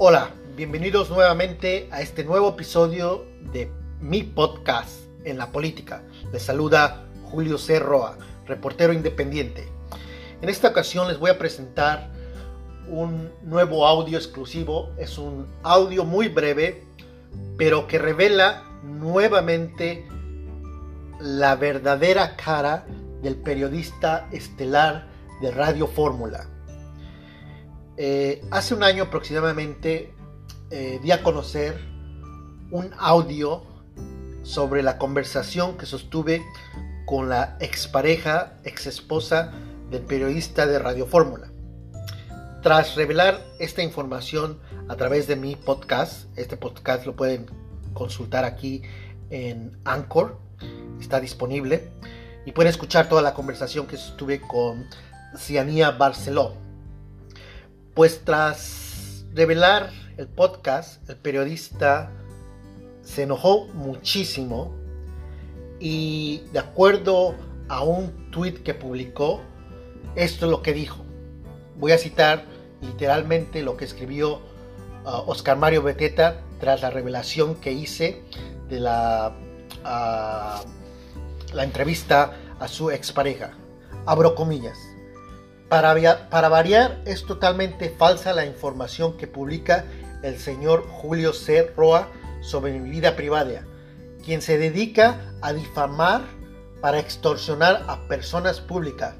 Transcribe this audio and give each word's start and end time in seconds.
Hola, 0.00 0.30
bienvenidos 0.54 1.10
nuevamente 1.10 1.88
a 1.90 2.02
este 2.02 2.22
nuevo 2.22 2.50
episodio 2.50 3.26
de 3.52 3.68
mi 4.00 4.22
podcast 4.22 4.90
en 5.24 5.38
la 5.38 5.50
política. 5.50 6.04
Les 6.32 6.40
saluda 6.40 7.08
Julio 7.24 7.58
C. 7.58 7.80
Roa, 7.80 8.16
reportero 8.46 8.92
independiente. 8.92 9.66
En 10.40 10.50
esta 10.50 10.68
ocasión 10.68 11.08
les 11.08 11.18
voy 11.18 11.30
a 11.30 11.38
presentar 11.38 12.12
un 12.86 13.32
nuevo 13.42 13.88
audio 13.88 14.18
exclusivo. 14.18 14.90
Es 14.98 15.18
un 15.18 15.48
audio 15.64 16.04
muy 16.04 16.28
breve, 16.28 16.84
pero 17.56 17.88
que 17.88 17.98
revela 17.98 18.62
nuevamente 18.84 20.06
la 21.18 21.56
verdadera 21.56 22.36
cara 22.36 22.86
del 23.20 23.34
periodista 23.34 24.28
estelar 24.30 25.08
de 25.40 25.50
Radio 25.50 25.88
Fórmula 25.88 26.46
eh, 28.00 28.44
hace 28.52 28.74
un 28.74 28.84
año 28.84 29.04
aproximadamente 29.04 30.14
eh, 30.70 31.00
di 31.02 31.10
a 31.10 31.24
conocer 31.24 31.76
un 32.70 32.90
audio 32.96 33.64
sobre 34.44 34.84
la 34.84 34.98
conversación 34.98 35.76
que 35.76 35.84
sostuve 35.84 36.44
con 37.06 37.28
la 37.28 37.56
expareja, 37.58 38.56
ex 38.62 38.86
esposa 38.86 39.52
del 39.90 40.02
periodista 40.02 40.66
de 40.66 40.78
Radio 40.78 41.06
Fórmula. 41.06 41.50
Tras 42.62 42.94
revelar 42.94 43.44
esta 43.58 43.82
información 43.82 44.60
a 44.88 44.94
través 44.94 45.26
de 45.26 45.34
mi 45.34 45.56
podcast, 45.56 46.26
este 46.38 46.56
podcast 46.56 47.04
lo 47.04 47.16
pueden 47.16 47.46
consultar 47.94 48.44
aquí 48.44 48.82
en 49.30 49.76
Anchor, 49.84 50.38
está 51.00 51.18
disponible, 51.18 51.90
y 52.46 52.52
pueden 52.52 52.70
escuchar 52.70 53.08
toda 53.08 53.22
la 53.22 53.34
conversación 53.34 53.88
que 53.88 53.96
sostuve 53.96 54.40
con 54.40 54.86
Cianía 55.36 55.90
Barceló 55.90 56.67
pues 57.98 58.24
tras 58.24 59.24
revelar 59.34 59.90
el 60.18 60.28
podcast, 60.28 61.10
el 61.10 61.16
periodista 61.16 62.12
se 63.02 63.24
enojó 63.24 63.66
muchísimo 63.74 64.72
y 65.80 66.44
de 66.52 66.60
acuerdo 66.60 67.34
a 67.68 67.82
un 67.82 68.30
tweet 68.30 68.62
que 68.62 68.72
publicó, 68.72 69.40
esto 70.14 70.46
es 70.46 70.50
lo 70.52 70.62
que 70.62 70.74
dijo. 70.74 71.04
Voy 71.76 71.90
a 71.90 71.98
citar 71.98 72.44
literalmente 72.82 73.64
lo 73.64 73.76
que 73.76 73.86
escribió 73.86 74.36
uh, 75.04 75.24
Oscar 75.26 75.56
Mario 75.56 75.82
Beteta 75.82 76.40
tras 76.60 76.82
la 76.82 76.90
revelación 76.90 77.56
que 77.56 77.72
hice 77.72 78.22
de 78.68 78.78
la, 78.78 79.34
uh, 79.82 81.52
la 81.52 81.64
entrevista 81.64 82.36
a 82.60 82.68
su 82.68 82.92
expareja. 82.92 83.54
Abro 84.06 84.36
comillas. 84.36 84.78
Para, 85.68 86.48
variar, 86.48 87.02
es 87.04 87.26
totalmente 87.26 87.90
falsa 87.90 88.32
la 88.32 88.46
información 88.46 89.18
que 89.18 89.26
publica 89.26 89.84
el 90.22 90.38
señor 90.38 90.86
Julio 90.88 91.34
C. 91.34 91.70
Roa 91.76 92.08
sobre 92.40 92.78
mi 92.78 92.88
vida 92.88 93.16
privada, 93.16 93.66
quien 94.24 94.40
se 94.40 94.56
dedica 94.56 95.20
a 95.42 95.52
difamar 95.52 96.22
para 96.80 96.98
extorsionar 96.98 97.84
a 97.86 98.08
personas 98.08 98.60
públicas. 98.60 99.14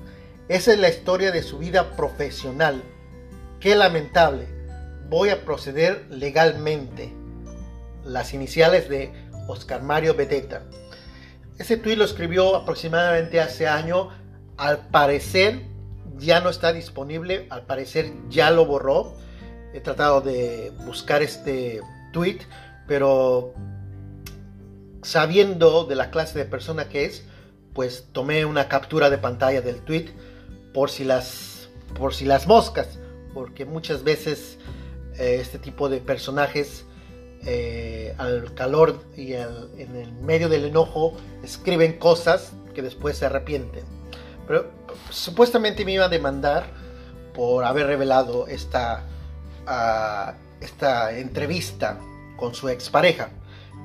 Esa 0.49 0.73
es 0.73 0.79
la 0.79 0.89
historia 0.89 1.33
de 1.33 1.43
su 1.43 1.59
vida 1.59 1.97
profesional. 1.97 2.83
Qué 3.61 3.77
lamentable. 3.77 4.49
Voy 5.11 5.29
a 5.29 5.45
proceder 5.45 6.07
legalmente. 6.09 7.13
Las 8.05 8.33
iniciales 8.33 8.89
de 8.89 9.13
Oscar 9.49 9.83
Mario 9.83 10.15
Beteta. 10.15 10.63
Ese 11.59 11.77
tuit 11.77 11.99
lo 11.99 12.05
escribió 12.05 12.57
aproximadamente 12.57 13.39
hace 13.39 13.69
año. 13.69 14.09
Al 14.57 14.89
parecer, 14.89 15.61
ya 16.19 16.41
no 16.41 16.51
está 16.51 16.73
disponible, 16.73 17.47
al 17.51 17.67
parecer 17.67 18.13
ya 18.29 18.51
lo 18.51 18.67
borró. 18.67 19.17
He 19.73 19.81
tratado 19.81 20.21
de 20.21 20.73
buscar 20.85 21.23
este 21.23 21.81
tweet, 22.13 22.39
pero 22.87 23.55
sabiendo 25.03 25.85
de 25.85 25.95
la 25.95 26.11
clase 26.11 26.39
de 26.39 26.45
persona 26.45 26.89
que 26.89 27.05
es, 27.05 27.25
pues 27.75 28.09
tomé 28.13 28.45
una 28.45 28.69
captura 28.69 29.11
de 29.11 29.19
pantalla 29.19 29.61
del 29.61 29.81
tweet 29.83 30.11
por 30.75 30.91
si 30.91 31.05
las 31.05 31.69
por 31.99 32.15
si 32.15 32.25
las 32.25 32.47
moscas, 32.47 32.99
porque 33.33 33.65
muchas 33.65 34.05
veces 34.05 34.59
eh, 35.19 35.39
este 35.41 35.59
tipo 35.59 35.89
de 35.89 36.01
personajes 36.01 36.85
eh, 37.47 38.15
al 38.19 38.53
calor 38.55 39.01
y 39.17 39.33
en 39.33 39.97
el 39.97 40.13
medio 40.23 40.49
del 40.49 40.65
enojo 40.65 41.17
escriben 41.43 41.99
cosas 41.99 42.53
que 42.75 42.83
después 42.83 43.17
se 43.17 43.27
arrepienten. 43.27 43.85
Pero 44.47 44.78
supuestamente 45.11 45.85
me 45.85 45.93
iba 45.93 46.07
a 46.07 46.09
demandar 46.09 46.67
por 47.35 47.65
haber 47.65 47.87
revelado 47.87 48.47
esta, 48.47 49.05
ah, 49.67 50.35
esta 50.61 51.17
entrevista 51.17 51.99
con 52.37 52.55
su 52.55 52.69
expareja. 52.69 53.31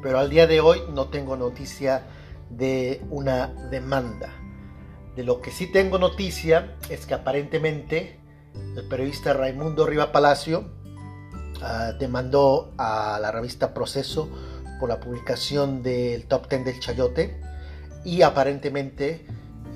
Pero 0.01 0.19
al 0.19 0.29
día 0.29 0.47
de 0.47 0.59
hoy 0.59 0.81
no 0.93 1.07
tengo 1.07 1.35
noticia 1.35 2.03
de 2.49 3.01
una 3.09 3.47
demanda. 3.69 4.29
De 5.15 5.23
lo 5.23 5.41
que 5.41 5.51
sí 5.51 5.67
tengo 5.67 5.99
noticia 5.99 6.75
es 6.89 7.05
que 7.05 7.13
aparentemente 7.13 8.19
el 8.75 8.87
periodista 8.87 9.33
Raimundo 9.33 9.85
Riva 9.85 10.11
Palacio 10.11 10.65
ah, 11.61 11.91
demandó 11.99 12.73
a 12.77 13.19
la 13.21 13.31
revista 13.31 13.73
Proceso 13.73 14.29
por 14.79 14.89
la 14.89 14.99
publicación 14.99 15.83
del 15.83 16.25
top 16.25 16.49
10 16.49 16.65
del 16.65 16.79
Chayote 16.79 17.39
y 18.03 18.21
aparentemente 18.21 19.25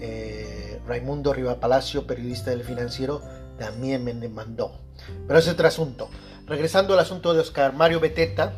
eh, 0.01 0.56
Raimundo 0.87 1.33
Riva 1.33 1.59
Palacio, 1.59 2.07
periodista 2.07 2.51
del 2.51 2.63
financiero, 2.63 3.21
también 3.57 4.03
me 4.03 4.13
demandó. 4.13 4.79
Pero 5.27 5.39
es 5.39 5.47
otro 5.47 5.67
asunto. 5.67 6.09
Regresando 6.45 6.93
al 6.93 6.99
asunto 6.99 7.33
de 7.33 7.41
Oscar 7.41 7.73
Mario 7.73 7.99
Beteta, 7.99 8.53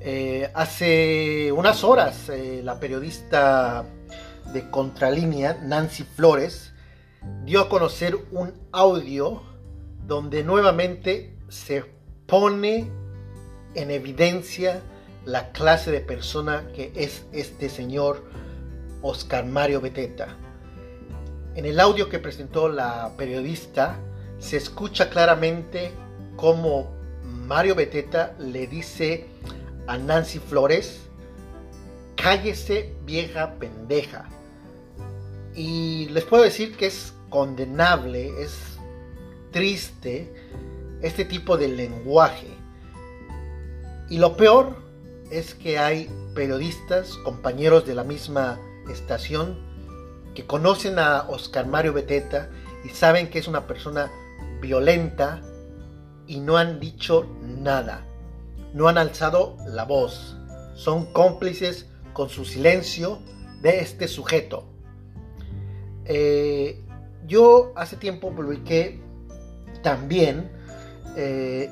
eh, 0.00 0.50
hace 0.54 1.50
unas 1.52 1.82
horas 1.82 2.28
eh, 2.28 2.60
la 2.62 2.78
periodista 2.78 3.84
de 4.52 4.70
Contralínea, 4.70 5.58
Nancy 5.62 6.04
Flores, 6.04 6.72
dio 7.44 7.60
a 7.62 7.68
conocer 7.68 8.16
un 8.30 8.52
audio 8.72 9.42
donde 10.06 10.44
nuevamente 10.44 11.36
se 11.48 11.84
pone 12.26 12.90
en 13.74 13.90
evidencia 13.90 14.82
la 15.24 15.50
clase 15.50 15.90
de 15.90 16.00
persona 16.00 16.68
que 16.74 16.92
es 16.94 17.26
este 17.32 17.68
señor 17.68 18.24
Oscar 19.02 19.44
Mario 19.44 19.80
Beteta. 19.80 20.36
En 21.56 21.64
el 21.64 21.80
audio 21.80 22.10
que 22.10 22.18
presentó 22.18 22.68
la 22.68 23.12
periodista 23.16 23.98
se 24.38 24.58
escucha 24.58 25.08
claramente 25.08 25.90
cómo 26.36 26.94
Mario 27.24 27.74
Beteta 27.74 28.34
le 28.38 28.66
dice 28.66 29.26
a 29.86 29.96
Nancy 29.96 30.38
Flores, 30.38 31.00
cállese 32.14 32.92
vieja 33.06 33.54
pendeja. 33.54 34.28
Y 35.54 36.10
les 36.10 36.24
puedo 36.24 36.42
decir 36.42 36.76
que 36.76 36.88
es 36.88 37.14
condenable, 37.30 38.30
es 38.42 38.76
triste 39.50 40.30
este 41.00 41.24
tipo 41.24 41.56
de 41.56 41.68
lenguaje. 41.68 42.48
Y 44.10 44.18
lo 44.18 44.36
peor 44.36 44.76
es 45.30 45.54
que 45.54 45.78
hay 45.78 46.10
periodistas, 46.34 47.16
compañeros 47.24 47.86
de 47.86 47.94
la 47.94 48.04
misma 48.04 48.60
estación, 48.90 49.58
que 50.36 50.46
conocen 50.46 50.98
a 51.00 51.22
Oscar 51.28 51.66
Mario 51.66 51.94
Beteta 51.94 52.50
y 52.84 52.90
saben 52.90 53.30
que 53.30 53.38
es 53.40 53.48
una 53.48 53.66
persona 53.66 54.12
violenta 54.60 55.40
y 56.26 56.40
no 56.40 56.58
han 56.58 56.78
dicho 56.78 57.26
nada. 57.42 58.06
No 58.74 58.86
han 58.86 58.98
alzado 58.98 59.56
la 59.66 59.84
voz. 59.84 60.36
Son 60.74 61.06
cómplices 61.06 61.86
con 62.12 62.28
su 62.28 62.44
silencio 62.44 63.18
de 63.62 63.80
este 63.80 64.06
sujeto. 64.08 64.68
Eh, 66.04 66.84
yo 67.26 67.72
hace 67.74 67.96
tiempo 67.96 68.30
publiqué 68.32 69.00
también 69.82 70.52
eh, 71.16 71.70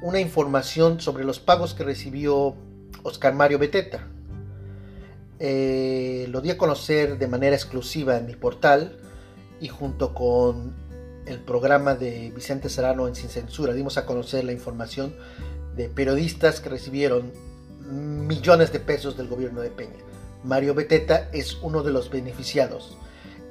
una 0.00 0.20
información 0.20 1.00
sobre 1.00 1.24
los 1.24 1.40
pagos 1.40 1.74
que 1.74 1.82
recibió 1.82 2.54
Oscar 3.02 3.34
Mario 3.34 3.58
Beteta. 3.58 4.08
Eh, 5.38 6.26
lo 6.30 6.40
di 6.40 6.50
a 6.50 6.56
conocer 6.56 7.18
de 7.18 7.26
manera 7.26 7.54
exclusiva 7.54 8.16
en 8.16 8.26
mi 8.26 8.34
portal 8.34 8.98
y 9.60 9.68
junto 9.68 10.14
con 10.14 10.74
el 11.26 11.40
programa 11.40 11.94
de 11.94 12.30
Vicente 12.34 12.68
Serrano 12.68 13.08
en 13.08 13.14
Sin 13.14 13.28
Censura 13.28 13.74
dimos 13.74 13.98
a 13.98 14.06
conocer 14.06 14.44
la 14.44 14.52
información 14.52 15.14
de 15.74 15.88
periodistas 15.88 16.60
que 16.60 16.68
recibieron 16.68 17.32
millones 17.90 18.72
de 18.72 18.80
pesos 18.80 19.16
del 19.16 19.28
gobierno 19.28 19.60
de 19.60 19.70
Peña. 19.70 20.04
Mario 20.42 20.74
Beteta 20.74 21.28
es 21.32 21.58
uno 21.62 21.82
de 21.82 21.92
los 21.92 22.10
beneficiados. 22.10 22.96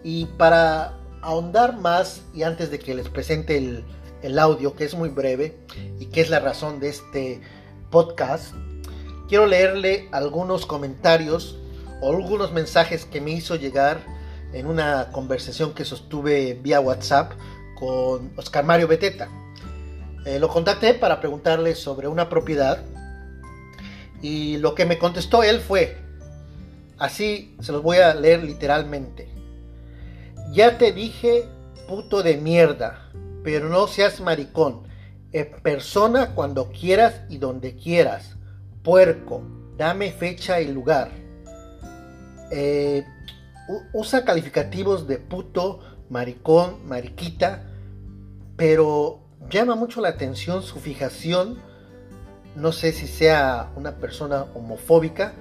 Y 0.03 0.25
para 0.37 0.97
ahondar 1.21 1.77
más 1.77 2.23
y 2.33 2.43
antes 2.43 2.71
de 2.71 2.79
que 2.79 2.95
les 2.95 3.09
presente 3.09 3.57
el, 3.57 4.39
audio, 4.39 4.75
que 4.75 4.85
es 4.85 4.95
muy 4.95 5.09
breve 5.09 5.57
y 5.99 6.07
que 6.07 6.21
es 6.21 6.29
la 6.29 6.39
razón 6.39 6.79
de 6.79 6.89
este 6.89 7.41
podcast, 7.91 8.55
quiero 9.27 9.45
leerle 9.45 10.09
algunos 10.11 10.65
comentarios 10.65 11.59
algunos 12.09 12.51
mensajes 12.51 13.05
que 13.05 13.21
me 13.21 13.31
hizo 13.31 13.55
llegar 13.55 13.99
en 14.53 14.67
una 14.67 15.11
conversación 15.11 15.73
que 15.73 15.85
sostuve 15.85 16.53
vía 16.53 16.79
WhatsApp 16.79 17.33
con 17.75 18.31
Oscar 18.37 18.65
Mario 18.65 18.87
Beteta. 18.87 19.29
Eh, 20.25 20.39
lo 20.39 20.47
contacté 20.47 20.93
para 20.93 21.19
preguntarle 21.19 21.75
sobre 21.75 22.07
una 22.07 22.29
propiedad 22.29 22.83
y 24.21 24.57
lo 24.57 24.73
que 24.73 24.85
me 24.85 24.97
contestó 24.97 25.43
él 25.43 25.59
fue, 25.59 25.97
así 26.97 27.55
se 27.59 27.71
los 27.71 27.83
voy 27.83 27.97
a 27.97 28.15
leer 28.15 28.43
literalmente. 28.43 29.29
Ya 30.51 30.77
te 30.77 30.91
dije 30.91 31.45
puto 31.87 32.23
de 32.23 32.37
mierda, 32.37 33.11
pero 33.43 33.69
no 33.69 33.87
seas 33.87 34.19
maricón. 34.21 34.87
En 35.31 35.51
persona 35.61 36.33
cuando 36.33 36.71
quieras 36.71 37.21
y 37.29 37.37
donde 37.37 37.75
quieras. 37.75 38.35
Puerco, 38.83 39.43
dame 39.77 40.11
fecha 40.11 40.61
y 40.61 40.71
lugar. 40.71 41.24
Eh, 42.51 43.05
usa 43.93 44.25
calificativos 44.25 45.07
de 45.07 45.17
puto, 45.17 45.79
maricón, 46.09 46.87
mariquita, 46.87 47.63
pero 48.55 49.21
llama 49.49 49.75
mucho 49.75 50.01
la 50.01 50.09
atención 50.09 50.63
su 50.63 50.79
fijación. 50.79 51.59
No 52.55 52.71
sé 52.71 52.93
si 52.93 53.07
sea 53.07 53.71
una 53.75 53.97
persona 53.97 54.45
homofóbica, 54.53 55.33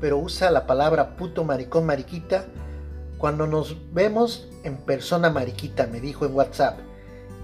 pero 0.00 0.18
usa 0.18 0.50
la 0.50 0.66
palabra 0.66 1.16
puto, 1.16 1.44
maricón, 1.44 1.86
mariquita. 1.86 2.46
Cuando 3.18 3.46
nos 3.46 3.76
vemos 3.92 4.48
en 4.64 4.76
persona, 4.76 5.30
mariquita, 5.30 5.86
me 5.86 6.00
dijo 6.00 6.26
en 6.26 6.34
WhatsApp. 6.34 6.78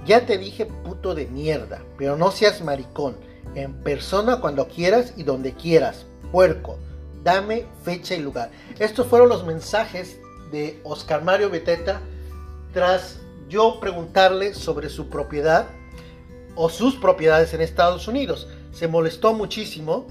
Ya 0.06 0.24
te 0.26 0.38
dije 0.38 0.66
puto 0.66 1.14
de 1.14 1.26
mierda, 1.26 1.82
pero 1.98 2.16
no 2.16 2.30
seas 2.30 2.62
maricón. 2.62 3.16
En 3.54 3.74
persona 3.82 4.40
cuando 4.40 4.68
quieras 4.68 5.14
y 5.16 5.24
donde 5.24 5.52
quieras. 5.52 6.06
Puerco. 6.32 6.78
Dame 7.22 7.66
fecha 7.82 8.14
y 8.14 8.20
lugar. 8.20 8.50
Estos 8.78 9.06
fueron 9.06 9.28
los 9.28 9.44
mensajes 9.44 10.18
de 10.50 10.80
Oscar 10.84 11.22
Mario 11.22 11.50
Beteta 11.50 12.00
tras 12.72 13.18
yo 13.48 13.80
preguntarle 13.80 14.54
sobre 14.54 14.88
su 14.88 15.08
propiedad 15.08 15.66
o 16.54 16.68
sus 16.68 16.96
propiedades 16.96 17.52
en 17.54 17.60
Estados 17.60 18.08
Unidos. 18.08 18.48
Se 18.72 18.88
molestó 18.88 19.34
muchísimo 19.34 20.06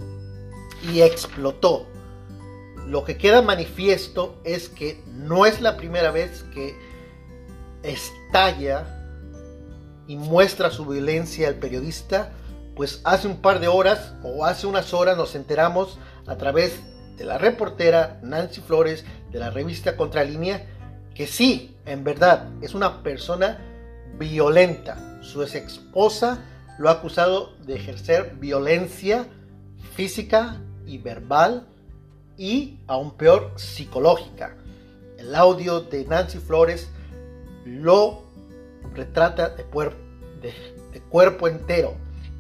y 0.92 1.02
explotó. 1.02 1.88
Lo 2.86 3.04
que 3.06 3.18
queda 3.18 3.42
manifiesto 3.42 4.40
es 4.44 4.70
que 4.70 5.04
no 5.08 5.46
es 5.46 5.62
la 5.62 5.78
primera 5.78 6.12
vez 6.12 6.44
que 6.54 6.76
estalla 7.84 8.96
y 10.08 10.16
muestra 10.16 10.72
su 10.72 10.86
violencia 10.86 11.48
al 11.48 11.56
periodista, 11.56 12.34
pues 12.76 13.02
hace 13.04 13.28
un 13.28 13.42
par 13.42 13.60
de 13.60 13.68
horas 13.68 14.14
o 14.24 14.44
hace 14.44 14.66
unas 14.66 14.94
horas 14.94 15.18
nos 15.18 15.36
enteramos 15.36 16.00
a 16.26 16.36
través 16.38 16.80
de 17.20 17.26
la 17.26 17.38
reportera 17.38 18.20
Nancy 18.24 18.62
Flores 18.62 19.04
de 19.30 19.40
la 19.40 19.52
revista 19.52 19.98
Contralínea 19.98 20.66
que 21.14 21.28
sí, 21.28 21.76
en 21.86 22.06
verdad, 22.06 22.48
es 22.62 22.74
una 22.74 23.04
persona 23.04 23.60
violenta. 24.18 25.20
Su 25.22 25.44
ex 25.44 25.56
esposa 25.56 26.46
lo 26.78 26.88
ha 26.88 26.94
acusado 26.94 27.54
de 27.66 27.76
ejercer 27.76 28.38
violencia 28.40 29.28
física 29.96 30.62
y 30.88 30.98
verbal 30.98 31.68
y 32.38 32.80
aún 32.88 33.12
peor 33.12 33.52
psicológica. 33.58 34.56
El 35.18 35.36
audio 35.36 35.82
de 35.82 36.06
Nancy 36.06 36.38
Flores 36.38 36.90
lo 37.66 38.24
retrata 38.96 39.50
de, 39.50 39.66
de, 40.42 41.02
cuerpo 41.10 41.50
entero. 41.50 41.96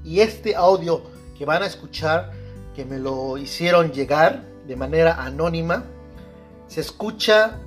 Y 0.05 0.21
este 0.21 0.55
audio 0.55 1.03
que 1.37 1.43
van 1.43 1.63
a 1.63 1.65
escuchar, 1.65 2.31
que 2.73 2.85
me 2.85 2.97
lo 2.97 3.37
hicieron 3.37 3.91
llegar 3.91 4.48
de 4.69 4.75
manera 4.75 5.23
anónima, 5.23 5.83
se 6.67 6.79
escucha 6.79 7.57